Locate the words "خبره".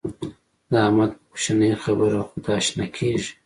1.83-2.19